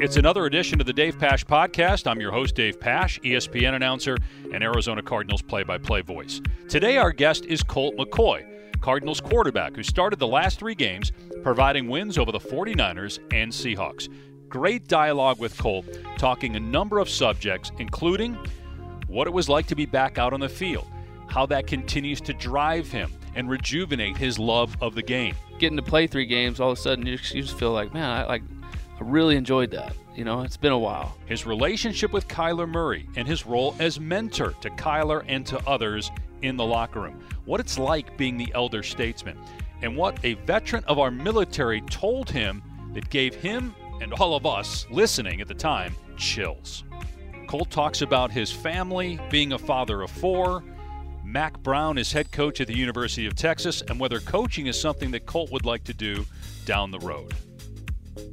[0.00, 2.08] It's another edition of the Dave Pasch Podcast.
[2.08, 4.16] I'm your host, Dave Pasch, ESPN announcer
[4.52, 6.40] and Arizona Cardinals play by play voice.
[6.68, 8.46] Today, our guest is Colt McCoy,
[8.80, 11.10] Cardinals quarterback, who started the last three games,
[11.42, 14.08] providing wins over the 49ers and Seahawks.
[14.48, 15.84] Great dialogue with Colt,
[16.16, 18.38] talking a number of subjects, including
[19.08, 20.86] what it was like to be back out on the field,
[21.26, 25.34] how that continues to drive him and rejuvenate his love of the game.
[25.58, 28.24] Getting to play three games, all of a sudden you just, feel like, man, I
[28.26, 28.42] like
[29.00, 29.94] I really enjoyed that.
[30.16, 31.16] You know, it's been a while.
[31.26, 36.10] His relationship with Kyler Murray and his role as mentor to Kyler and to others
[36.42, 37.22] in the locker room.
[37.44, 39.38] What it's like being the elder statesman.
[39.82, 42.62] And what a veteran of our military told him
[42.94, 46.82] that gave him and all of us listening at the time chills.
[47.46, 50.64] Colt talks about his family, being a father of four.
[51.24, 55.10] Mack Brown is head coach at the University of Texas, and whether coaching is something
[55.12, 56.26] that Colt would like to do
[56.64, 57.34] down the road.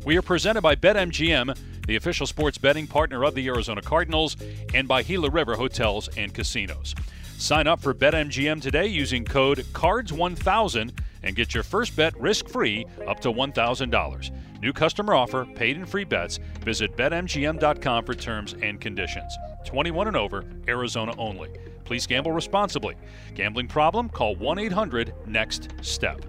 [0.05, 1.57] We are presented by BetMGM,
[1.87, 4.37] the official sports betting partner of the Arizona Cardinals,
[4.73, 6.95] and by Gila River Hotels and Casinos.
[7.37, 12.85] Sign up for BetMGM today using code CARDS1000 and get your first bet risk free
[13.07, 14.31] up to $1,000.
[14.61, 16.39] New customer offer, paid and free bets.
[16.61, 19.37] Visit BetMGM.com for terms and conditions.
[19.65, 21.49] 21 and over, Arizona only.
[21.83, 22.95] Please gamble responsibly.
[23.33, 24.09] Gambling problem?
[24.09, 26.25] Call 1 800 NEXT STEP.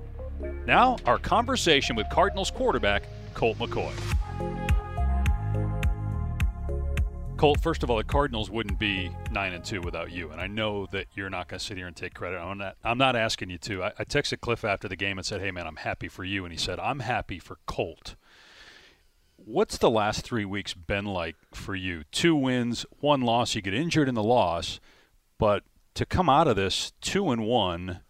[0.67, 3.05] Now, our conversation with Cardinals quarterback
[3.37, 3.93] Colt McCoy.
[7.37, 10.47] Colt, first of all, the Cardinals wouldn't be nine and two without you, and I
[10.47, 12.39] know that you're not going to sit here and take credit.
[12.39, 12.77] I'm not.
[12.83, 13.85] I'm not asking you to.
[13.85, 16.47] I, I texted Cliff after the game and said, "Hey, man, I'm happy for you,"
[16.47, 18.15] and he said, "I'm happy for Colt."
[19.37, 22.05] What's the last three weeks been like for you?
[22.11, 23.55] Two wins, one loss.
[23.55, 24.81] You get injured in the loss,
[25.39, 28.01] but to come out of this two and one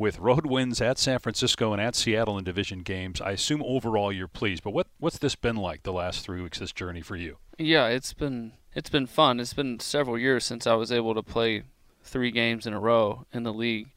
[0.00, 3.20] with road wins at San Francisco and at Seattle in division games.
[3.20, 6.58] I assume overall you're pleased, but what what's this been like the last three weeks?
[6.58, 7.36] This journey for you?
[7.58, 9.38] Yeah, it's been it's been fun.
[9.38, 11.64] It's been several years since I was able to play
[12.02, 13.88] three games in a row in the league.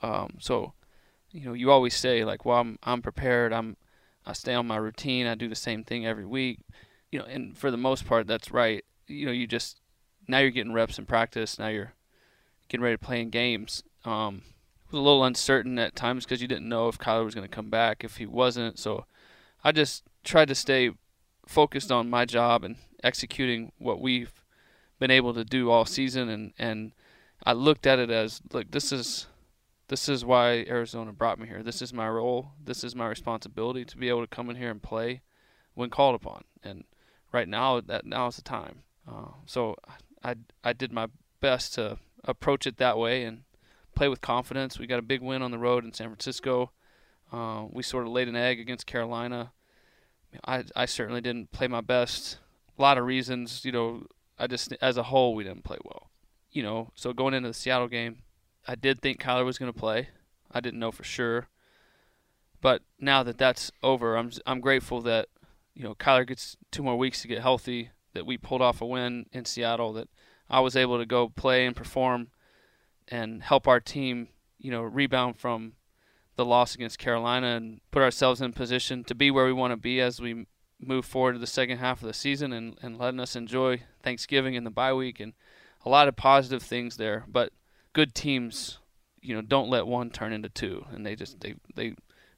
[0.00, 0.74] Um, so,
[1.32, 3.52] you know, you always say like, "Well, I'm I'm prepared.
[3.52, 3.76] I'm
[4.24, 5.26] I stay on my routine.
[5.26, 6.60] I do the same thing every week."
[7.10, 8.84] You know, and for the most part, that's right.
[9.08, 9.80] You know, you just
[10.28, 11.58] now you're getting reps in practice.
[11.58, 11.94] Now you're
[12.68, 13.82] getting ready to play in games.
[14.04, 14.42] Um,
[14.90, 17.54] was a little uncertain at times because you didn't know if Kyler was going to
[17.54, 18.78] come back, if he wasn't.
[18.78, 19.04] So
[19.62, 20.90] I just tried to stay
[21.46, 24.44] focused on my job and executing what we've
[24.98, 26.28] been able to do all season.
[26.28, 26.92] And, and
[27.44, 29.26] I looked at it as, look, this is
[29.88, 31.62] this is why Arizona brought me here.
[31.62, 32.52] This is my role.
[32.62, 35.22] This is my responsibility to be able to come in here and play
[35.72, 36.44] when called upon.
[36.62, 36.84] And
[37.32, 38.82] right now, that now is the time.
[39.10, 39.76] Uh, so
[40.22, 41.08] I I did my
[41.40, 43.44] best to approach it that way and
[43.98, 44.78] play with confidence.
[44.78, 46.70] We got a big win on the road in San Francisco.
[47.32, 49.50] Uh, we sort of laid an egg against Carolina.
[50.46, 52.38] I I certainly didn't play my best.
[52.78, 54.04] A lot of reasons, you know.
[54.38, 56.10] I just as a whole we didn't play well.
[56.52, 58.22] You know, so going into the Seattle game,
[58.68, 60.10] I did think Kyler was going to play.
[60.52, 61.48] I didn't know for sure.
[62.60, 65.26] But now that that's over, I'm I'm grateful that
[65.74, 67.90] you know Kyler gets two more weeks to get healthy.
[68.14, 69.92] That we pulled off a win in Seattle.
[69.94, 70.08] That
[70.48, 72.28] I was able to go play and perform
[73.10, 75.72] and help our team, you know, rebound from
[76.36, 79.76] the loss against Carolina and put ourselves in position to be where we want to
[79.76, 80.46] be as we
[80.80, 84.56] move forward to the second half of the season and, and letting us enjoy Thanksgiving
[84.56, 85.32] and the bye week and
[85.84, 87.24] a lot of positive things there.
[87.26, 87.52] But
[87.92, 88.78] good teams,
[89.20, 91.94] you know, don't let one turn into two and they just they they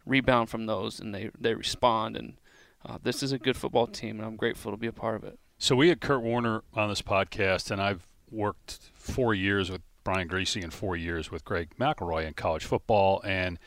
[0.06, 2.38] rebound from those and they they respond and
[2.86, 5.24] uh, this is a good football team and I'm grateful to be a part of
[5.24, 5.38] it.
[5.58, 10.26] So we had Kurt Warner on this podcast and I've worked four years with Brian
[10.26, 13.22] Griese in four years with Greg McElroy in college football.
[13.24, 13.60] And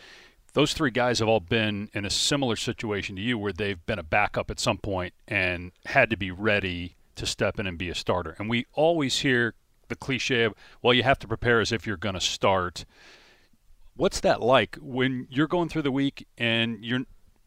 [0.51, 3.97] those three guys have all been in a similar situation to you where they've been
[3.97, 7.89] a backup at some point and had to be ready to step in and be
[7.89, 8.35] a starter.
[8.39, 9.53] And we always hear
[9.87, 12.83] the cliche of, well, you have to prepare as if you're going to start.
[13.95, 17.05] What's that like when you're going through the week and you're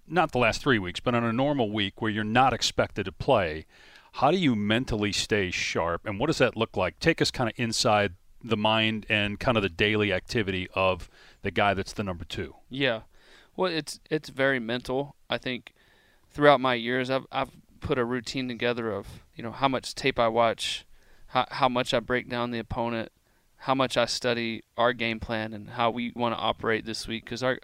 [0.09, 3.13] not the last three weeks, but on a normal week where you're not expected to
[3.13, 3.67] play?
[4.13, 6.07] How do you mentally stay sharp?
[6.07, 6.99] And what does that look like?
[6.99, 8.15] Take us kind of inside
[8.49, 11.09] the mind and kind of the daily activity of
[11.43, 12.55] the guy that's the number two.
[12.69, 13.03] Yeah,
[13.57, 15.17] well, it's it's very mental.
[15.29, 15.73] I think
[16.31, 17.51] throughout my years, I've I've
[17.81, 20.85] put a routine together of you know how much tape I watch,
[21.29, 23.11] how how much I break down the opponent,
[23.59, 27.25] how much I study our game plan and how we want to operate this week
[27.25, 27.59] because our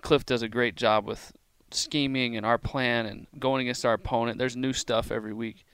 [0.00, 1.32] Cliff does a great job with
[1.70, 4.38] scheming and our plan and going against our opponent.
[4.38, 5.64] There's new stuff every week,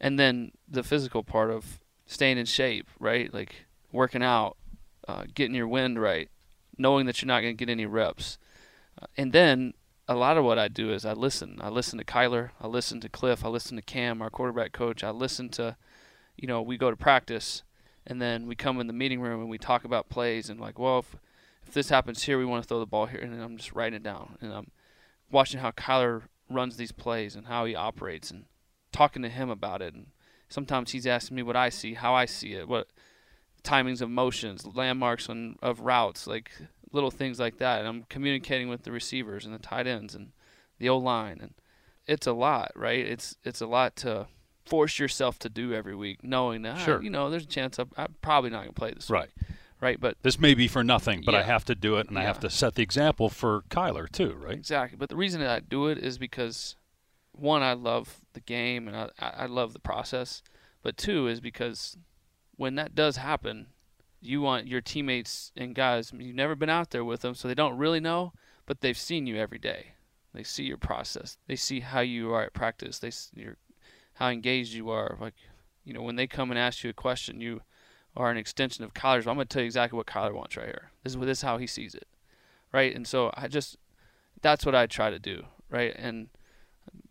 [0.00, 3.32] and then the physical part of staying in shape, right?
[3.32, 4.56] Like working out,
[5.06, 6.30] uh, getting your wind right,
[6.78, 8.38] knowing that you're not going to get any reps.
[9.00, 9.74] Uh, and then
[10.08, 11.58] a lot of what I do is I listen.
[11.60, 12.50] I listen to Kyler.
[12.60, 13.44] I listen to Cliff.
[13.44, 15.04] I listen to Cam, our quarterback coach.
[15.04, 15.76] I listen to,
[16.36, 17.62] you know, we go to practice,
[18.06, 20.78] and then we come in the meeting room and we talk about plays and like,
[20.78, 21.16] well, if
[21.66, 23.96] if this happens here, we want to throw the ball here, and I'm just writing
[23.96, 24.72] it down and I'm
[25.30, 28.44] watching how Kyler runs these plays and how he operates and
[28.92, 29.94] talking to him about it.
[29.94, 30.08] And
[30.48, 32.88] sometimes he's asking me what I see, how I see it, what
[33.64, 36.50] timings of motions, landmarks on, of routes, like
[36.92, 37.78] little things like that.
[37.80, 40.32] And I'm communicating with the receivers and the tight ends and
[40.78, 41.54] the O line, and
[42.06, 43.00] it's a lot, right?
[43.06, 44.26] It's it's a lot to
[44.66, 47.02] force yourself to do every week, knowing that Sure.
[47.02, 49.28] you know there's a chance I'm, I'm probably not gonna play this Right.
[49.40, 50.00] week, right?
[50.00, 52.40] But This may be for nothing, but I have to do it, and I have
[52.40, 54.54] to set the example for Kyler too, right?
[54.54, 54.96] Exactly.
[54.96, 56.76] But the reason that I do it is because
[57.32, 60.42] one, I love the game and I I love the process.
[60.82, 61.96] But two is because
[62.56, 63.66] when that does happen,
[64.20, 67.54] you want your teammates and guys, you've never been out there with them, so they
[67.54, 68.32] don't really know,
[68.66, 69.94] but they've seen you every day.
[70.34, 71.36] They see your process.
[71.46, 72.98] They see how you are at practice.
[72.98, 73.56] They your
[74.14, 75.16] how engaged you are.
[75.20, 75.34] Like,
[75.84, 77.62] you know, when they come and ask you a question, you
[78.16, 79.26] are an extension of Kyler's.
[79.26, 80.90] I'm going to tell you exactly what Kyler wants right here.
[81.02, 82.06] This is this is how he sees it,
[82.72, 82.94] right?
[82.94, 83.76] And so I just
[84.40, 85.94] that's what I try to do, right?
[85.96, 86.28] And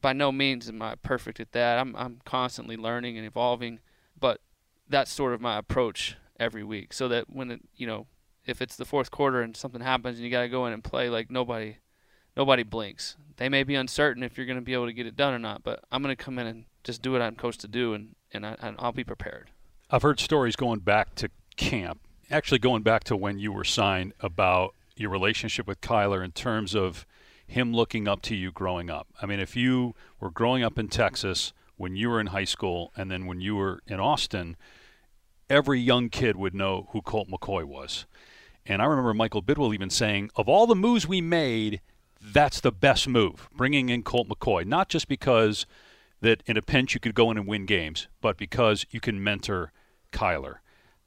[0.01, 1.79] by no means am I perfect at that.
[1.79, 3.79] I'm I'm constantly learning and evolving,
[4.91, 6.93] that's sort of my approach every week.
[6.93, 8.07] So that when it, you know,
[8.45, 10.83] if it's the fourth quarter and something happens and you got to go in and
[10.83, 11.77] play, like nobody
[12.35, 13.17] nobody blinks.
[13.37, 15.39] They may be uncertain if you're going to be able to get it done or
[15.39, 17.93] not, but I'm going to come in and just do what I'm coached to do,
[17.93, 19.49] and and, I, and I'll be prepared.
[19.89, 21.99] I've heard stories going back to camp,
[22.29, 26.75] actually going back to when you were signed about your relationship with Kyler in terms
[26.75, 27.05] of
[27.45, 29.07] him looking up to you growing up.
[29.21, 32.93] I mean, if you were growing up in Texas when you were in high school
[32.95, 34.55] and then when you were in Austin,
[35.51, 38.05] every young kid would know who Colt McCoy was.
[38.65, 41.81] And I remember Michael Bidwill even saying, of all the moves we made,
[42.21, 44.65] that's the best move, bringing in Colt McCoy.
[44.65, 45.65] Not just because
[46.21, 49.21] that in a pinch you could go in and win games, but because you can
[49.21, 49.73] mentor
[50.13, 50.57] Kyler.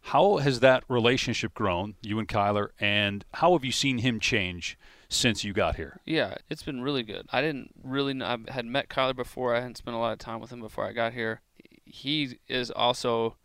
[0.09, 4.77] How has that relationship grown, you and Kyler, and how have you seen him change
[5.09, 6.01] since you got here?
[6.05, 7.27] Yeah, it's been really good.
[7.33, 9.55] I didn't really know, I had met Kyler before.
[9.55, 11.41] I hadn't spent a lot of time with him before I got here.
[11.87, 13.37] He is also,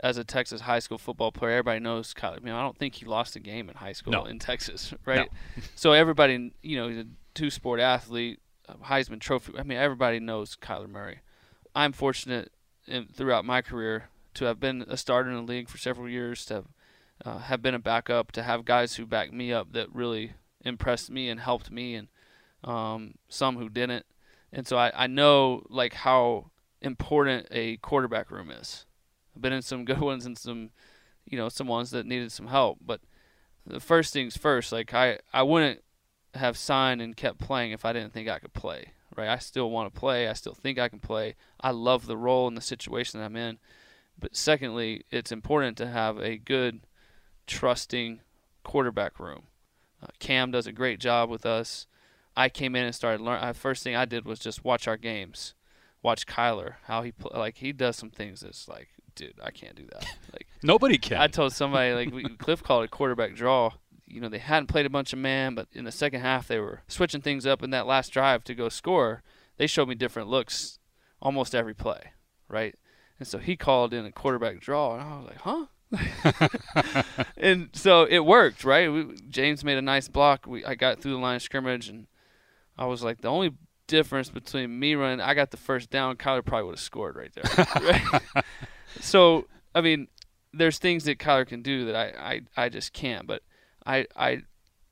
[0.00, 2.36] as a Texas high school football player, everybody knows Kyler.
[2.36, 4.24] I mean, I don't think he lost a game in high school No.
[4.24, 5.28] in Texas, right?
[5.74, 8.40] so everybody, you know, he's a two-sport athlete,
[8.84, 9.54] Heisman Trophy.
[9.58, 11.20] I mean, everybody knows Kyler Murray.
[11.74, 12.52] I'm fortunate
[12.86, 16.44] in, throughout my career to have been a starter in the league for several years,
[16.46, 16.66] to have,
[17.24, 20.34] uh, have been a backup, to have guys who backed me up that really
[20.64, 22.08] impressed me and helped me, and
[22.64, 24.04] um, some who didn't.
[24.52, 26.50] And so I, I know like how
[26.82, 28.84] important a quarterback room is.
[29.40, 30.70] Been in some good ones and some,
[31.24, 32.78] you know, some ones that needed some help.
[32.84, 33.00] But
[33.66, 35.82] the first things first, like I, I wouldn't
[36.34, 38.92] have signed and kept playing if I didn't think I could play.
[39.16, 39.28] Right?
[39.28, 40.28] I still want to play.
[40.28, 41.36] I still think I can play.
[41.60, 43.58] I love the role and the situation that I'm in.
[44.18, 46.80] But secondly, it's important to have a good,
[47.46, 48.20] trusting
[48.62, 49.44] quarterback room.
[50.02, 51.86] Uh, Cam does a great job with us.
[52.36, 53.52] I came in and started learning.
[53.54, 55.54] First thing I did was just watch our games,
[56.02, 59.74] watch Kyler how he pl- like he does some things that's like, dude, I can't
[59.74, 60.06] do that.
[60.32, 61.18] Like Nobody can.
[61.18, 63.72] I told somebody like we, Cliff called a quarterback draw.
[64.06, 66.60] You know they hadn't played a bunch of man, but in the second half they
[66.60, 69.22] were switching things up in that last drive to go score.
[69.56, 70.78] They showed me different looks
[71.20, 72.12] almost every play,
[72.48, 72.76] right?
[73.18, 75.66] And so he called in a quarterback draw, and I was like, huh?
[77.36, 78.92] and so it worked, right?
[78.92, 80.46] We, James made a nice block.
[80.46, 82.06] We I got through the line of scrimmage, and
[82.76, 83.54] I was like, the only
[83.86, 86.16] difference between me running, I got the first down.
[86.16, 87.66] Kyler probably would have scored right there.
[87.82, 88.44] right?
[89.00, 90.08] So I mean,
[90.52, 93.26] there's things that Kyler can do that I, I, I just can't.
[93.26, 93.42] But
[93.84, 94.42] I I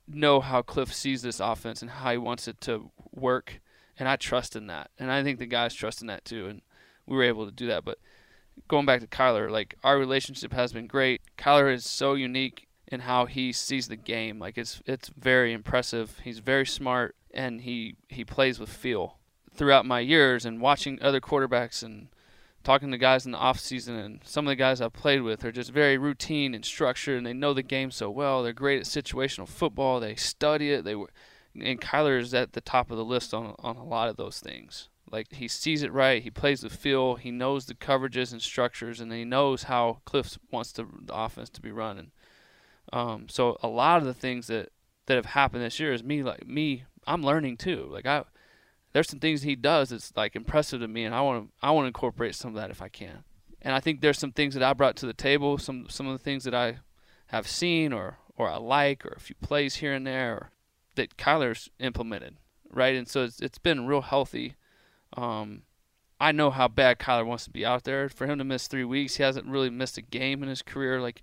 [0.06, 3.60] know how Cliff sees this offense and how he wants it to work,
[3.98, 4.90] and I trust in that.
[4.98, 6.46] And I think the guys trust in that too.
[6.46, 6.62] And
[7.06, 7.84] we were able to do that.
[7.84, 7.98] But
[8.68, 11.22] going back to Kyler, like our relationship has been great.
[11.38, 14.38] Kyler is so unique in how he sees the game.
[14.38, 16.20] Like it's it's very impressive.
[16.24, 19.18] He's very smart and he he plays with feel.
[19.52, 22.08] Throughout my years and watching other quarterbacks and
[22.64, 25.44] talking to guys in the off season and some of the guys I've played with
[25.44, 28.42] are just very routine and structured and they know the game so well.
[28.42, 30.00] They're great at situational football.
[30.00, 30.84] They study it.
[30.84, 31.10] They were
[31.54, 34.40] and Kyler is at the top of the list on on a lot of those
[34.40, 34.88] things.
[35.10, 39.00] Like he sees it right, he plays the feel, he knows the coverages and structures,
[39.00, 42.10] and he knows how Cliff wants the, the offense to be running.
[42.92, 44.70] Um, so a lot of the things that
[45.06, 46.84] that have happened this year is me like me.
[47.06, 47.88] I'm learning too.
[47.90, 48.24] Like I,
[48.94, 51.70] there's some things he does that's like impressive to me, and I want to I
[51.72, 53.24] want to incorporate some of that if I can.
[53.60, 56.16] And I think there's some things that I brought to the table, some some of
[56.16, 56.78] the things that I
[57.26, 60.50] have seen or or I like, or a few plays here and there, or
[60.94, 62.38] that Kyler's implemented
[62.74, 62.94] right?
[62.94, 64.54] And so it's it's been real healthy.
[65.16, 65.62] Um,
[66.20, 68.08] I know how bad Kyler wants to be out there.
[68.08, 71.00] For him to miss three weeks, he hasn't really missed a game in his career.
[71.00, 71.22] Like,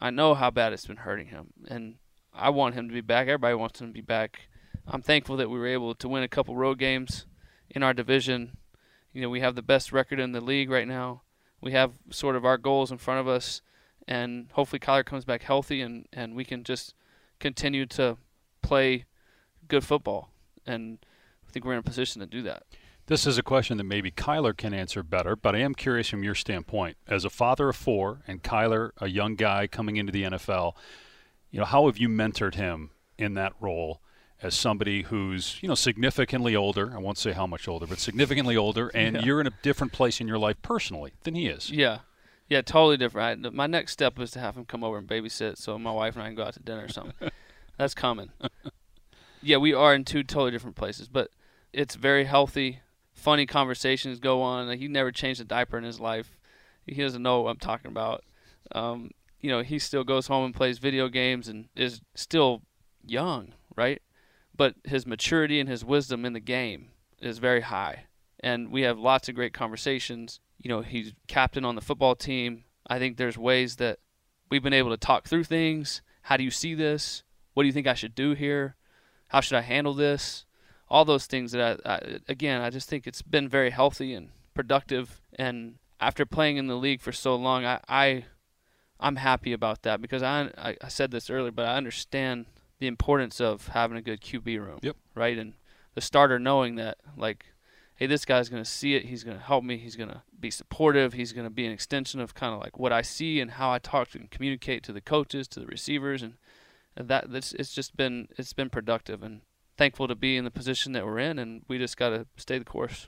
[0.00, 1.96] I know how bad it's been hurting him, and
[2.32, 3.28] I want him to be back.
[3.28, 4.48] Everybody wants him to be back.
[4.90, 7.26] I'm thankful that we were able to win a couple road games
[7.68, 8.56] in our division.
[9.12, 11.22] You know, we have the best record in the league right now.
[11.60, 13.60] We have sort of our goals in front of us,
[14.06, 16.94] and hopefully Kyler comes back healthy, and and we can just
[17.38, 18.16] continue to
[18.62, 19.04] play
[19.66, 20.30] good football.
[20.66, 20.98] And
[21.46, 22.62] I think we're in a position to do that.
[23.06, 26.22] This is a question that maybe Kyler can answer better, but I am curious from
[26.22, 26.96] your standpoint.
[27.06, 30.74] As a father of four and Kyler, a young guy coming into the NFL,
[31.50, 34.02] you know, how have you mentored him in that role
[34.42, 36.92] as somebody who's, you know, significantly older?
[36.94, 39.22] I won't say how much older, but significantly older, and Yeah.
[39.22, 41.70] you're in a different place in your life personally than he is.
[41.70, 42.00] Yeah,
[42.48, 43.46] yeah, totally different.
[43.46, 46.14] I, my next step is to have him come over and babysit, so my wife
[46.14, 47.30] and I can go out to dinner or something.
[47.78, 48.30] That's coming.
[49.42, 51.30] yeah, we are in two totally different places, but
[51.72, 52.80] it's very healthy.
[53.12, 54.66] Funny conversations go on.
[54.68, 56.38] Like, he never changed a diaper in his life.
[56.86, 58.24] He doesn't know what I'm talking about.
[58.72, 62.62] Um, you know, he still goes home and plays video games and is still
[63.06, 64.00] young, right?
[64.58, 66.88] But his maturity and his wisdom in the game
[67.20, 68.04] is very high.
[68.40, 70.40] And we have lots of great conversations.
[70.58, 72.64] You know, he's captain on the football team.
[72.86, 74.00] I think there's ways that
[74.50, 76.02] we've been able to talk through things.
[76.22, 77.22] How do you see this?
[77.54, 78.76] What do you think I should do here?
[79.28, 80.44] How should I handle this?
[80.88, 84.30] All those things that I, I again, I just think it's been very healthy and
[84.54, 85.20] productive.
[85.38, 88.24] And after playing in the league for so long, I, I
[88.98, 92.46] I'm happy about that because I, I I said this earlier, but I understand
[92.78, 94.78] the importance of having a good QB room.
[94.82, 94.96] Yep.
[95.14, 95.54] Right, and
[95.94, 97.46] the starter knowing that like,
[97.96, 99.06] hey, this guy's gonna see it.
[99.06, 99.76] He's gonna help me.
[99.78, 101.12] He's gonna be supportive.
[101.12, 103.78] He's gonna be an extension of kind of like what I see and how I
[103.78, 106.34] talk and communicate to the coaches, to the receivers, and
[106.96, 109.42] that that's it's just been it's been productive and
[109.76, 112.58] thankful to be in the position that we're in, and we just got to stay
[112.58, 113.06] the course.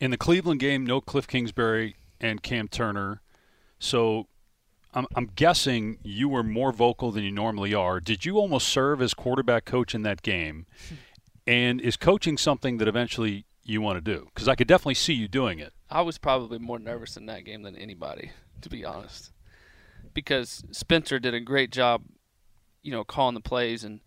[0.00, 3.20] In the Cleveland game, no Cliff Kingsbury and Cam Turner.
[3.78, 4.28] So
[4.94, 8.00] I'm, I'm guessing you were more vocal than you normally are.
[8.00, 10.66] Did you almost serve as quarterback coach in that game?
[11.44, 14.28] And is coaching something that eventually you want to do?
[14.32, 15.72] Because I could definitely see you doing it.
[15.90, 18.30] I was probably more nervous in that game than anybody,
[18.60, 19.32] to be honest,
[20.14, 22.04] because Spencer did a great job,
[22.80, 23.82] you know, calling the plays.
[23.82, 24.02] And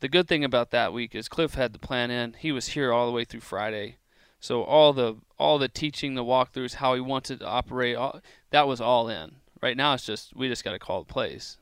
[0.00, 2.32] the good thing about that week is Cliff had the plan in.
[2.32, 3.98] He was here all the way through Friday,
[4.40, 8.66] so all the all the teaching, the walkthroughs, how he wanted to operate, all, that
[8.66, 9.36] was all in.
[9.60, 11.58] Right now, it's just we just got to call the plays.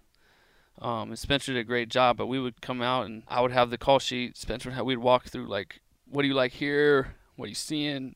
[0.79, 3.53] Um, and Spencer did a great job, but we would come out and I would
[3.53, 4.37] have the call sheet.
[4.37, 7.15] Spencer, have, we'd walk through like, what do you like here?
[7.37, 8.15] What are you seeing?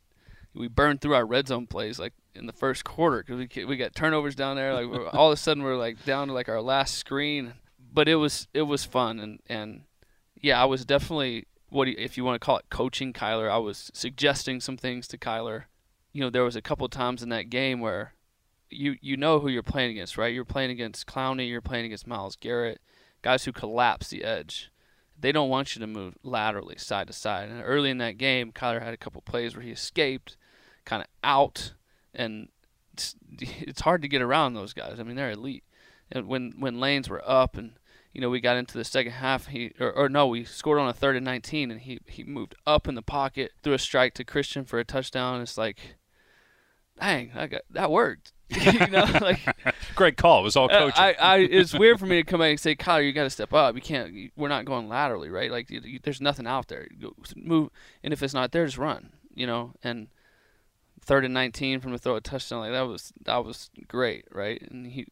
[0.55, 3.77] we burned through our red zone plays like in the first quarter because we we
[3.77, 4.75] got turnovers down there.
[4.75, 7.55] Like all of a sudden we're like down to like our last screen,
[7.93, 9.83] but it was it was fun and and
[10.41, 13.51] yeah, I was definitely what you, if you want to call it coaching Kyler.
[13.51, 15.65] I was suggesting some things to Kyler.
[16.13, 18.15] You know, there was a couple times in that game where
[18.71, 20.33] you you know who you're playing against, right?
[20.33, 22.81] You're playing against Clowney, you're playing against Myles Garrett,
[23.23, 24.71] guys who collapse the edge
[25.21, 27.49] they don't want you to move laterally side to side.
[27.49, 30.37] And early in that game, Kyler had a couple plays where he escaped,
[30.85, 31.75] kind of out,
[32.15, 32.49] and
[32.93, 34.99] it's, it's hard to get around those guys.
[34.99, 35.65] I mean, they're elite.
[36.11, 37.73] And when when lanes were up, and
[38.13, 40.89] you know we got into the second half, he or, or no, we scored on
[40.89, 44.15] a third and 19, and he he moved up in the pocket, threw a strike
[44.15, 45.41] to Christian for a touchdown.
[45.41, 45.97] It's like,
[46.99, 48.33] dang, I got that worked.
[48.61, 49.41] you know, like
[49.95, 50.41] Great call.
[50.41, 51.03] It was all uh, coaching.
[51.03, 53.31] I, I, it's weird for me to come back and say, Kyle, you got to
[53.31, 53.75] step up.
[53.75, 54.13] You can't.
[54.13, 55.51] You, we're not going laterally, right?
[55.51, 56.89] Like, you, you, there's nothing out there.
[57.01, 57.71] Go, move,
[58.03, 59.13] and if it's not there, just run.
[59.35, 60.09] You know, and
[61.03, 64.61] third and 19 from the throw a touchdown like that was that was great, right?
[64.63, 65.07] And he,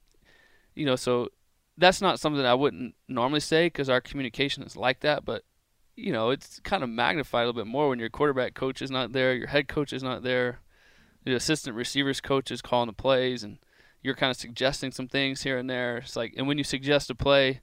[0.74, 1.28] you know, so
[1.76, 5.44] that's not something I wouldn't normally say because our communication is like that, but
[5.96, 8.90] you know, it's kind of magnified a little bit more when your quarterback coach is
[8.90, 10.60] not there, your head coach is not there,
[11.28, 13.58] the assistant receivers coach is calling the plays, and
[14.02, 15.98] you're kind of suggesting some things here and there.
[15.98, 17.60] It's like, and when you suggest a play,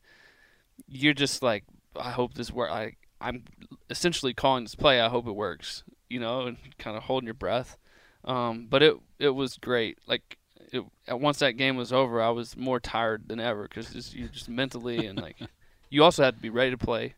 [0.87, 1.63] you're just like,
[1.95, 2.69] I hope this work.
[2.69, 3.45] I I'm
[3.89, 5.01] essentially calling this play.
[5.01, 5.83] I hope it works.
[6.09, 7.77] You know, and kind of holding your breath.
[8.23, 9.97] Um, but it it was great.
[10.05, 10.37] Like
[10.71, 14.49] it, once that game was over, I was more tired than ever because you just
[14.49, 15.37] mentally and like
[15.89, 17.15] you also had to be ready to play,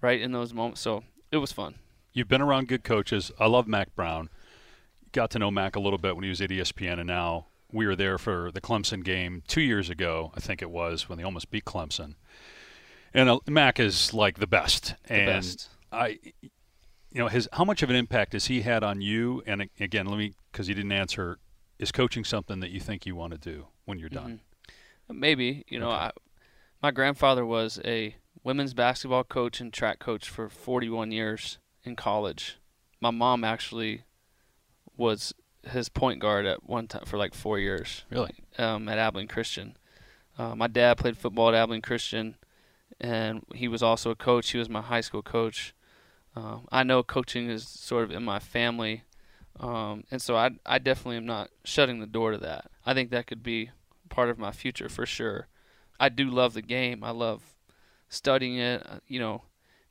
[0.00, 0.80] right in those moments.
[0.80, 1.74] So it was fun.
[2.14, 3.30] You've been around good coaches.
[3.38, 4.30] I love Mack Brown.
[5.12, 7.86] Got to know Mack a little bit when he was at ESPN, and now we
[7.86, 11.24] were there for the Clemson game two years ago, I think it was, when they
[11.24, 12.14] almost beat Clemson.
[13.14, 14.94] And uh, Mack is like the best.
[15.06, 15.68] The and best.
[15.90, 16.50] I, you
[17.14, 19.42] know, his how much of an impact has he had on you?
[19.46, 21.38] And uh, again, let me because he didn't answer.
[21.78, 24.40] Is coaching something that you think you want to do when you're done?
[25.08, 25.16] Mhm.
[25.16, 26.06] Maybe you know, Okay.
[26.06, 26.10] I,
[26.82, 32.58] my grandfather was a women's basketball coach and track coach for 41 years, in college.
[33.00, 34.02] My mom actually
[34.98, 38.04] was his point guard at one time for like four years.
[38.10, 38.34] Really?
[38.58, 39.76] Um, at Abilene Christian.
[40.36, 42.36] Uh, my dad played football at Abilene Christian,
[43.00, 44.50] and he was also a coach.
[44.50, 45.74] He was my high school coach.
[46.36, 49.02] Um, I know coaching is sort of in my family,
[49.58, 52.70] um, and so I I definitely am not shutting the door to that.
[52.86, 53.70] I think that could be
[54.08, 55.48] part of my future for sure.
[55.98, 57.02] I do love the game.
[57.02, 57.54] I love
[58.08, 58.86] studying it.
[58.86, 59.42] Uh, you know,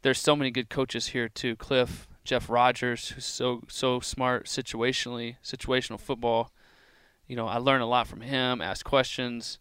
[0.04, 1.56] there's so many good coaches here too.
[1.58, 6.51] Cliff, Jeff Rodgers, who's so so smart situationally, situational football.
[7.25, 8.62] You know, I learn a lot from him.
[8.62, 9.60] Ask questions.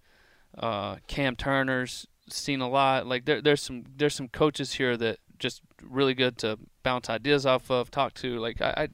[0.58, 3.06] Uh, Cam Turner's seen a lot.
[3.06, 7.46] Like there, there's some there's some coaches here that just really good to bounce ideas
[7.46, 8.36] off of, talk to.
[8.40, 8.88] Like I, I,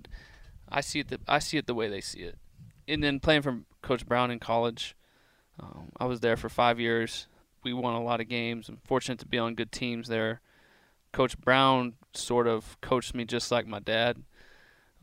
[0.68, 2.36] I see it the I see it the way they see it.
[2.86, 4.94] And then playing from Coach Brown in college,
[5.58, 7.26] um, I was there for five years.
[7.64, 8.68] We won a lot of games.
[8.68, 10.42] I'm fortunate to be on good teams there.
[11.10, 14.22] Coach Brown sort of coached me just like my dad.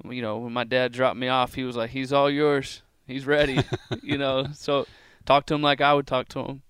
[0.09, 2.81] You know, when my dad dropped me off, he was like, "He's all yours.
[3.05, 3.59] He's ready."
[4.01, 4.87] you know, so
[5.25, 6.61] talk to him like I would talk to him.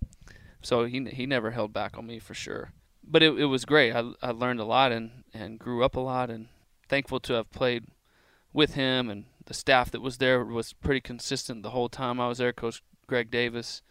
[0.61, 2.71] So he he never held back on me for sure.
[3.03, 3.93] But it it was great.
[3.93, 6.47] I I learned a lot and and grew up a lot and
[6.87, 7.85] thankful to have played
[8.51, 12.27] with him and the staff that was there was pretty consistent the whole time I
[12.27, 12.53] was there.
[12.53, 13.81] Coach Greg Davis.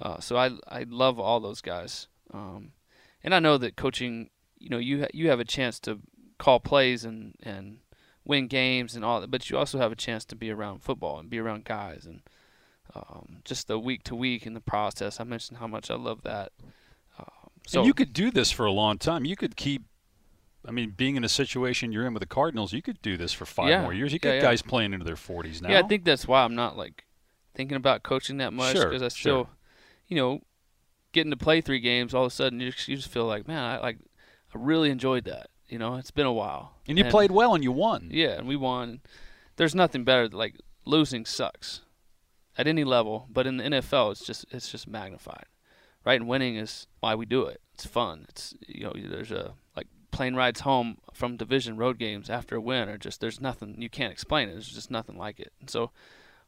[0.00, 2.08] Uh, so I I love all those guys.
[2.32, 2.72] Um,
[3.24, 6.00] and I know that coaching, you know, you you have a chance to
[6.38, 7.78] call plays and and
[8.24, 11.18] win games and all that, but you also have a chance to be around football
[11.18, 12.20] and be around guys and
[12.94, 15.20] um, just the week to week in the process.
[15.20, 16.52] I mentioned how much I love that.
[17.18, 19.24] Um, so and you could do this for a long time.
[19.24, 19.82] You could keep.
[20.66, 23.32] I mean, being in a situation you're in with the Cardinals, you could do this
[23.32, 24.12] for five yeah, more years.
[24.12, 24.42] You yeah, got yeah.
[24.42, 25.70] guys playing into their 40s now.
[25.70, 27.04] Yeah, I think that's why I'm not like
[27.54, 29.48] thinking about coaching that much because sure, I still, sure.
[30.08, 30.42] you know,
[31.12, 32.12] getting to play three games.
[32.12, 33.98] All of a sudden, you just, you just feel like, man, I like,
[34.54, 35.50] I really enjoyed that.
[35.68, 36.74] You know, it's been a while.
[36.86, 38.08] And you and, played well, and you won.
[38.10, 39.00] Yeah, and we won.
[39.56, 40.28] There's nothing better.
[40.28, 41.82] Like losing sucks
[42.56, 45.44] at any level, but in the NFL, it's just it's just magnified,
[46.04, 46.20] right?
[46.20, 47.60] And winning is why we do it.
[47.74, 48.26] It's fun.
[48.28, 52.60] It's you know, there's a like plane rides home from division road games after a
[52.60, 54.52] win, or just there's nothing you can't explain it.
[54.52, 55.52] There's just nothing like it.
[55.60, 55.90] And so,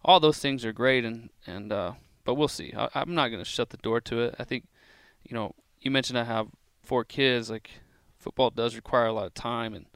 [0.05, 1.93] all those things are great, and and uh,
[2.25, 2.73] but we'll see.
[2.77, 4.35] I, I'm not going to shut the door to it.
[4.39, 4.67] I think,
[5.25, 6.49] you know, you mentioned I have
[6.83, 7.51] four kids.
[7.51, 7.71] Like
[8.21, 9.87] football does require a lot of time, and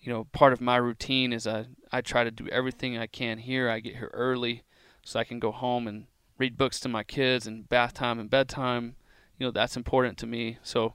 [0.00, 3.38] you know, part of my routine is I I try to do everything I can
[3.38, 3.70] here.
[3.70, 4.62] I get here early
[5.02, 6.06] so I can go home and
[6.38, 8.96] read books to my kids and bath time and bedtime.
[9.38, 10.58] You know, that's important to me.
[10.62, 10.94] So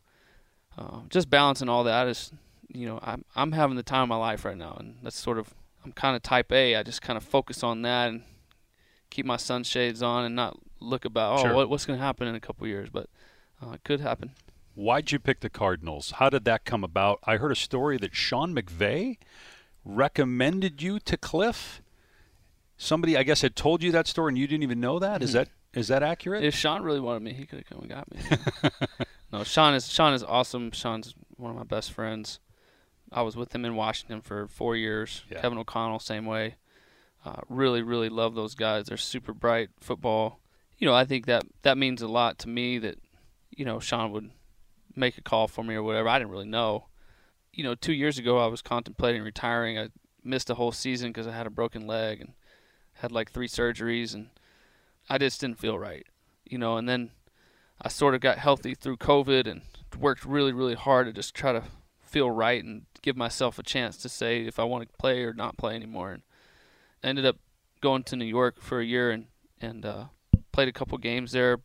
[0.78, 2.32] uh, just balancing all that is,
[2.68, 5.38] you know, I'm I'm having the time of my life right now, and that's sort
[5.38, 6.76] of I'm kind of type A.
[6.76, 8.24] I just kind of focus on that and
[9.10, 11.54] keep my sunshades on and not look about oh sure.
[11.54, 13.10] what, what's going to happen in a couple years, but
[13.62, 14.32] uh, it could happen.
[14.80, 16.12] Why'd you pick the Cardinals?
[16.12, 17.20] How did that come about?
[17.26, 19.18] I heard a story that Sean McVay
[19.84, 21.82] recommended you to Cliff.
[22.78, 25.22] Somebody, I guess, had told you that story, and you didn't even know that.
[25.22, 26.46] Is that is that accurate?
[26.46, 28.22] If Sean really wanted me, he could have come and got me.
[29.34, 30.72] no, Sean is Sean is awesome.
[30.72, 32.40] Sean's one of my best friends.
[33.12, 35.24] I was with him in Washington for four years.
[35.30, 35.42] Yeah.
[35.42, 36.56] Kevin O'Connell, same way.
[37.26, 38.86] Uh, really, really love those guys.
[38.86, 40.40] They're super bright football.
[40.78, 42.96] You know, I think that that means a lot to me that
[43.52, 44.32] you know Sean would
[44.96, 46.10] make a call for me or whatever.
[46.10, 46.86] I didn't really know.
[47.54, 49.78] You know, two years ago I was contemplating retiring.
[49.78, 49.90] I
[50.24, 52.34] missed a whole season because I had a broken leg and
[52.94, 54.30] had like three surgeries, and
[55.10, 56.06] I just didn't feel right.
[56.46, 57.12] You know, and then
[57.82, 59.62] I sort of got healthy through COVID and
[59.98, 61.64] worked really, really hard to just try to
[62.02, 65.34] feel right and give myself a chance to say if I want to play or
[65.34, 66.12] not play anymore.
[66.12, 66.24] And
[67.04, 67.38] I ended up
[67.82, 69.28] going to New York for a year and
[69.62, 70.06] and uh,
[70.52, 71.60] played a couple games there.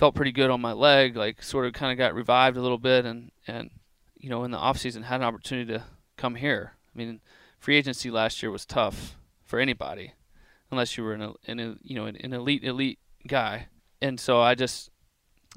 [0.00, 2.78] Felt pretty good on my leg, like sort of kind of got revived a little
[2.78, 3.68] bit, and and
[4.16, 5.84] you know in the off season had an opportunity to
[6.16, 6.72] come here.
[6.94, 7.20] I mean,
[7.58, 10.14] free agency last year was tough for anybody,
[10.70, 13.66] unless you were an, an you know an elite elite guy.
[14.00, 14.88] And so I just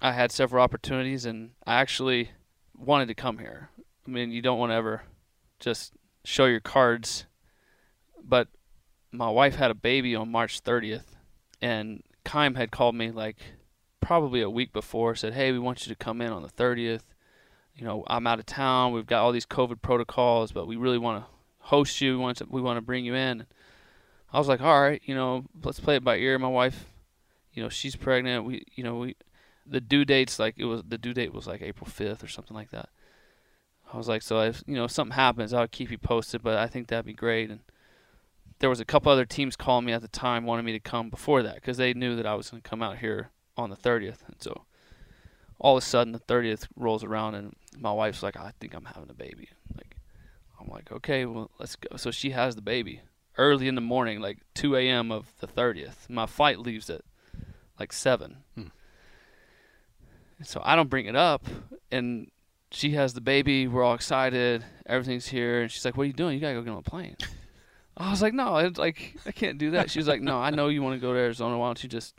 [0.01, 2.31] I had several opportunities, and I actually
[2.77, 3.69] wanted to come here.
[4.05, 5.03] I mean, you don't want to ever
[5.61, 5.93] just
[6.25, 7.27] show your cards,
[8.21, 8.49] but
[9.09, 11.15] my wife had a baby on March 30th,
[11.61, 13.37] and Keim had called me like
[14.03, 17.03] probably a week before, said, "Hey, we want you to come in on the 30th.
[17.75, 18.93] You know, I'm out of town.
[18.93, 22.17] We've got all these COVID protocols, but we really want to host you.
[22.17, 23.45] We want to, we want to bring you in."
[24.31, 26.85] I was like, "All right, you know, let's play it by ear." My wife,
[27.53, 28.45] you know, she's pregnant.
[28.45, 29.15] We, you know, we
[29.65, 32.55] the due date's like it was the due date was like April 5th or something
[32.55, 32.89] like that.
[33.91, 36.43] I was like, so if you know if something happens, I'll keep you posted.
[36.43, 37.49] But I think that'd be great.
[37.49, 37.61] And
[38.59, 41.09] there was a couple other teams calling me at the time, wanting me to come
[41.09, 43.75] before that because they knew that I was going to come out here on the
[43.75, 44.25] 30th.
[44.27, 44.63] And so
[45.59, 48.85] all of a sudden, the 30th rolls around, and my wife's like, I think I'm
[48.85, 49.49] having a baby.
[49.75, 49.95] Like,
[50.59, 51.97] I'm like, okay, well, let's go.
[51.97, 53.01] So she has the baby
[53.37, 55.11] early in the morning, like 2 a.m.
[55.11, 56.09] of the 30th.
[56.09, 57.01] My flight leaves at
[57.79, 58.37] like 7.
[58.55, 58.67] Hmm.
[60.43, 61.45] So I don't bring it up.
[61.91, 62.29] And
[62.71, 63.67] she has the baby.
[63.67, 64.63] We're all excited.
[64.85, 65.61] Everything's here.
[65.61, 66.35] And she's like, what are you doing?
[66.35, 67.17] You got to go get on a plane.
[67.97, 69.91] I was like, no, it's like I can't do that.
[69.91, 71.57] She was like, no, I know you want to go to Arizona.
[71.57, 72.15] Why don't you just,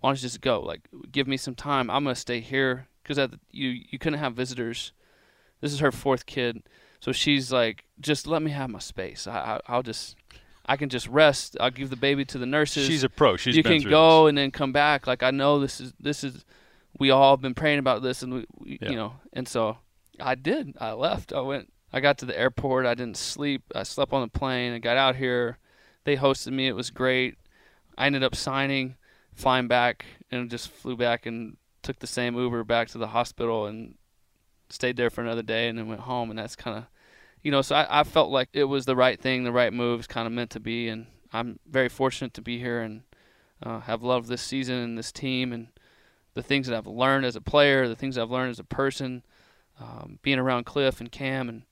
[0.00, 0.60] why don't you just go?
[0.60, 1.90] Like, give me some time.
[1.90, 3.18] I'm gonna stay here because
[3.50, 4.92] you you couldn't have visitors.
[5.60, 6.62] This is her fourth kid,
[7.00, 9.26] so she's like, just let me have my space.
[9.26, 10.16] I, I will just,
[10.64, 11.56] I can just rest.
[11.60, 12.86] I'll give the baby to the nurses.
[12.86, 13.36] She's a pro.
[13.36, 14.30] She's you can go this.
[14.30, 15.06] and then come back.
[15.06, 16.44] Like I know this is this is,
[16.98, 18.90] we all have been praying about this, and we, we Yeah.
[18.90, 19.78] you know, and so
[20.18, 20.76] I did.
[20.80, 21.32] I left.
[21.32, 21.72] I went.
[21.92, 22.86] I got to the airport.
[22.86, 23.62] I didn't sleep.
[23.74, 24.72] I slept on the plane.
[24.72, 25.58] I got out here.
[26.04, 26.68] They hosted me.
[26.68, 27.36] It was great.
[27.98, 28.94] I ended up signing,
[29.34, 33.66] flying back, and just flew back and took the same Uber back to the hospital
[33.66, 33.94] and
[34.68, 36.30] stayed there for another day and then went home.
[36.30, 36.84] And that's kind of,
[37.42, 40.08] you know, so I, I felt like it was the right thing, the right move.
[40.08, 40.88] Kind of meant to be.
[40.88, 43.02] And I'm very fortunate to be here and
[43.62, 45.68] uh, have loved this season and this team and
[46.34, 49.24] the things that I've learned as a player, the things I've learned as a person,
[49.80, 51.62] um, being around Cliff and Cam and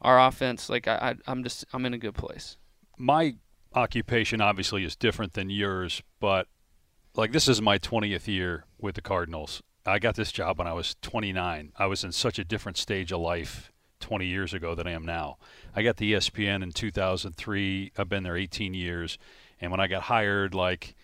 [0.00, 0.68] our offense.
[0.68, 2.56] Like I, I, I'm just, I'm in a good place.
[2.96, 3.34] My
[3.74, 6.46] occupation obviously is different than yours, but
[7.16, 9.62] like this is my 20th year with the Cardinals.
[9.86, 11.72] I got this job when I was 29.
[11.76, 15.04] I was in such a different stage of life 20 years ago than I am
[15.04, 15.36] now.
[15.76, 17.92] I got the ESPN in 2003.
[17.96, 19.18] I've been there 18 years,
[19.60, 20.94] and when I got hired, like,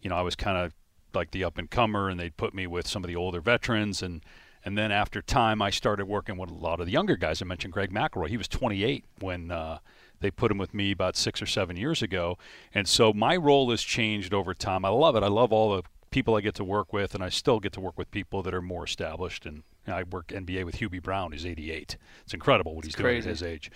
[0.00, 0.74] you know, I was kind of
[1.14, 4.02] like the up and comer, and they'd put me with some of the older veterans,
[4.02, 4.24] and
[4.62, 7.40] and then after time, I started working with a lot of the younger guys.
[7.40, 8.28] I mentioned Greg McElroy.
[8.28, 9.78] He was 28 when uh,
[10.20, 12.38] they put him with me about six or seven years ago,
[12.74, 14.84] and so my role has changed over time.
[14.84, 15.22] I love it.
[15.22, 17.80] I love all the people I get to work with, and I still get to
[17.80, 19.46] work with people that are more established.
[19.46, 19.56] And
[19.86, 21.96] you know, I work NBA with Hubie Brown, who's 88.
[22.24, 23.70] It's incredible what It's he's doing at his age.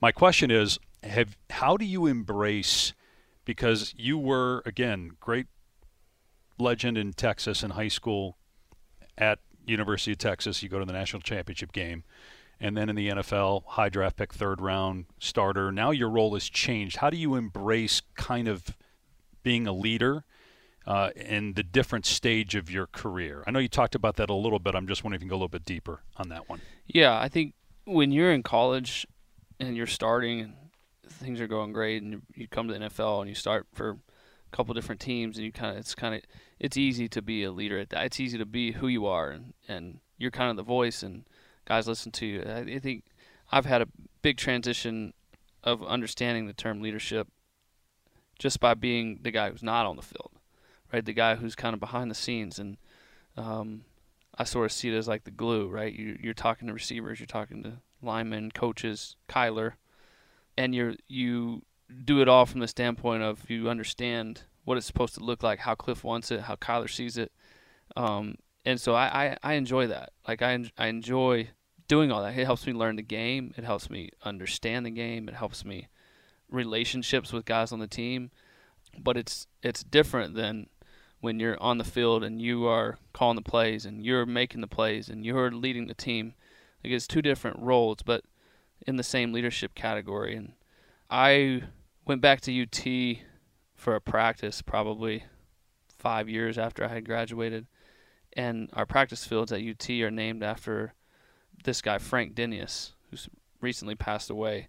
[0.00, 2.92] My question is, have how do you embrace?
[3.44, 5.46] Because you were again great
[6.58, 8.36] legend in Texas in high school,
[9.16, 10.62] at University of Texas.
[10.62, 12.04] You go to the national championship game,
[12.60, 15.70] and then in the NFL, high draft pick, third round starter.
[15.70, 16.96] Now your role has changed.
[16.96, 18.76] How do you embrace kind of
[19.42, 20.24] being a leader?
[20.86, 24.34] Uh, in the different stage of your career, I know you talked about that a
[24.34, 24.76] little bit.
[24.76, 26.60] I'm just wondering if you can go a little bit deeper on that one.
[26.86, 27.54] Yeah, I think
[27.86, 29.04] when you're in college
[29.58, 30.54] and you're starting and
[31.08, 34.56] things are going great, and you, come to the NFL and you start for a
[34.56, 36.20] couple different teams, and you kind of it's kind of
[36.58, 38.06] it's easy to be a leader at that.
[38.06, 41.24] It's easy to be who you are, and and you're kind of the voice, and
[41.66, 42.42] guys listen to you.
[42.42, 43.04] I, think
[43.50, 43.88] I've had a
[44.22, 45.12] big transition
[45.62, 47.28] of understanding the term leadership
[48.38, 50.30] just by being the guy who's not on the field,
[50.92, 51.04] right?
[51.04, 52.76] The guy who's kind of behind the scenes, and
[53.36, 53.82] um,
[54.38, 55.92] I sort of see it as like the glue, right?
[55.92, 59.72] You, you're talking to receivers, you're talking to linemen, coaches, Kyler,
[60.56, 61.62] and you're you
[62.04, 65.60] do it all from the standpoint of you understand what it's supposed to look like,
[65.60, 67.32] how Cliff wants it, how Kyler sees it,
[67.96, 70.10] um, and so I, I, I enjoy that.
[70.28, 71.48] Like I I enjoy
[71.88, 72.36] doing all that.
[72.36, 73.54] It helps me learn the game.
[73.56, 75.28] It helps me understand the game.
[75.28, 75.88] It helps me
[76.50, 78.30] relationships with guys on the team.
[78.98, 80.68] But it's it's different than
[81.20, 84.66] when you're on the field and you are calling the plays and you're making the
[84.66, 86.34] plays and you're leading the team.
[86.82, 88.24] Like it's two different roles, but
[88.86, 90.36] in the same leadership category.
[90.36, 90.52] And
[91.10, 91.62] I
[92.06, 93.18] went back to UT
[93.74, 95.24] for a practice probably
[95.98, 97.66] five years after I had graduated,
[98.34, 100.94] and our practice fields at UT are named after
[101.64, 103.28] this guy Frank Denius, who's
[103.60, 104.68] recently passed away.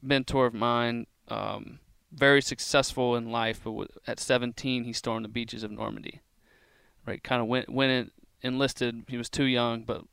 [0.00, 1.78] Mentor of mine, um,
[2.12, 6.20] very successful in life, but w- at 17 he stormed the beaches of Normandy.
[7.06, 8.10] Right, kind of went went in,
[8.42, 9.04] enlisted.
[9.08, 10.04] He was too young, but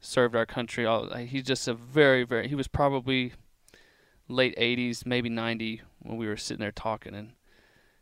[0.00, 0.86] served our country.
[0.86, 2.48] All he's just a very very.
[2.48, 3.34] He was probably
[4.28, 7.32] late 80s, maybe 90 when we were sitting there talking, and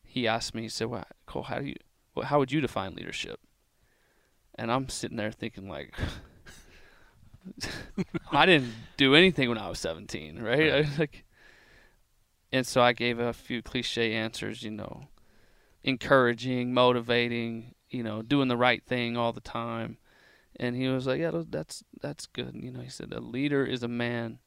[0.02, 1.76] he asked me, he said, "Well, Cole, how do you,
[2.14, 3.40] well, how would you define leadership?"
[4.54, 5.94] And I'm sitting there thinking like.
[8.32, 10.72] I didn't do anything when I was 17, right?
[10.72, 11.24] I, like,
[12.52, 15.08] and so I gave a few cliche answers, you know,
[15.84, 19.98] encouraging, motivating, you know, doing the right thing all the time.
[20.58, 23.82] And he was like, "Yeah, that's that's good." You know, he said, "A leader is
[23.82, 24.38] a man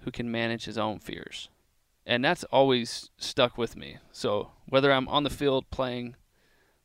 [0.00, 1.50] who can manage his own fears,"
[2.06, 3.98] and that's always stuck with me.
[4.10, 6.16] So whether I'm on the field playing,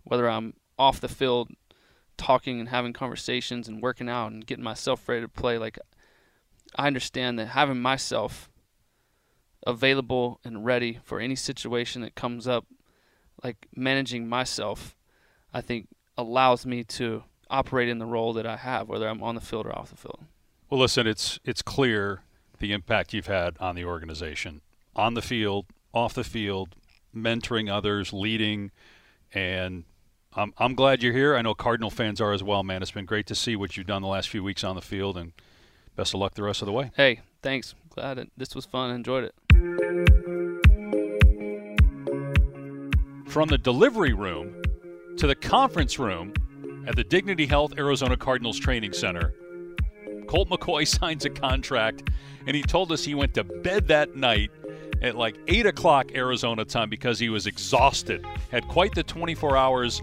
[0.03, 1.51] whether I'm off the field
[2.17, 5.77] talking and having conversations and working out and getting myself ready to play, like
[6.75, 8.49] I understand that having myself
[9.65, 12.65] available and ready for any situation that comes up,
[13.43, 14.95] like managing myself,
[15.53, 19.35] I think allows me to operate in the role that I have, whether I'm on
[19.35, 20.19] the field or off the field.
[20.69, 22.21] Well, listen, it's it's clear
[22.59, 24.61] the impact you've had on the organization,
[24.95, 26.75] on the field, off the field,
[27.15, 28.71] mentoring others, leading,
[29.33, 29.83] and
[30.35, 31.35] I'm, I'm glad you're here.
[31.35, 32.81] I know Cardinal fans are as well, man.
[32.81, 35.15] It's been great to see what you've done the last few weeks on the field,
[35.15, 35.31] and
[35.95, 36.91] best of luck the rest of the way.
[36.95, 37.75] Hey, thanks.
[37.89, 38.89] Glad it, this was fun.
[38.91, 39.35] Enjoyed it.
[43.29, 44.61] From the delivery room
[45.17, 46.33] to the conference room
[46.87, 49.33] at the Dignity Health Arizona Cardinals Training Center,
[50.27, 52.09] Colt McCoy signs a contract,
[52.47, 54.49] and he told us he went to bed that night
[55.03, 58.25] at like 8 o'clock Arizona time because he was exhausted.
[58.51, 60.01] Had quite the 24 hours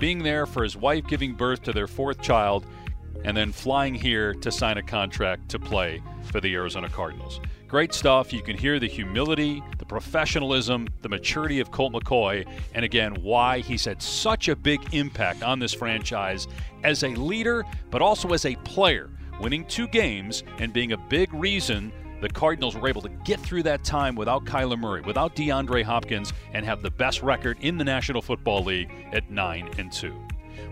[0.00, 2.66] being there for his wife giving birth to their fourth child,
[3.24, 7.38] and then flying here to sign a contract to play for the Arizona Cardinals.
[7.68, 8.32] Great stuff.
[8.32, 13.60] You can hear the humility, the professionalism, the maturity of Colt McCoy, and again, why
[13.60, 16.48] he's had such a big impact on this franchise
[16.82, 19.10] as a leader, but also as a player,
[19.40, 23.62] winning two games and being a big reason the Cardinals were able to get through
[23.64, 27.84] that time without Kyler Murray, without DeAndre Hopkins, and have the best record in the
[27.84, 30.14] National Football League at 9 and 2.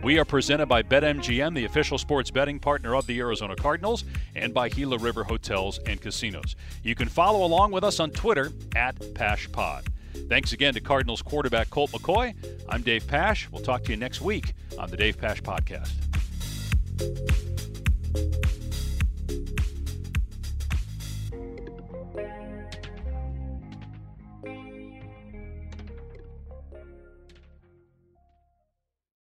[0.03, 4.05] We are presented by BetMGM, the official sports betting partner of the Arizona Cardinals,
[4.37, 6.55] and by Gila River Hotels and Casinos.
[6.83, 9.87] You can follow along with us on Twitter at PaschPod.
[10.29, 12.35] Thanks again to Cardinals quarterback Colt McCoy.
[12.69, 13.49] I'm Dave Pasch.
[13.51, 15.95] We'll talk to you next week on the Dave Pasch Podcast.